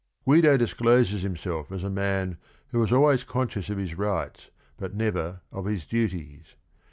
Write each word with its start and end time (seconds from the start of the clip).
Guid 0.27 0.47
o 0.47 0.57
discloses 0.57 1.21
himself 1.21 1.71
as 1.71 1.83
a 1.83 1.89
man 1.91 2.39
who 2.69 2.83
is 2.83 2.91
always 2.91 3.23
conscious 3.23 3.69
of 3.69 3.77
his 3.77 3.93
rights 3.93 4.49
but 4.77 4.95
never 4.95 5.41
6T 5.53 5.69
his 5.71 5.85
duties. 5.85 6.55